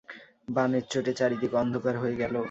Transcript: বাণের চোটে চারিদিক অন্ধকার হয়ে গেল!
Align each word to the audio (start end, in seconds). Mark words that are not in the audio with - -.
বাণের 0.47 0.83
চোটে 0.91 1.13
চারিদিক 1.19 1.51
অন্ধকার 1.61 1.95
হয়ে 2.01 2.19
গেল! 2.21 2.35